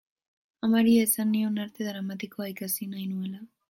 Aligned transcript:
Amari 0.67 0.95
esan 1.03 1.31
nion 1.35 1.61
Arte 1.67 1.89
Dramatikoa 1.91 2.53
ikasi 2.57 2.93
nahi 2.93 3.11
nuela. 3.15 3.49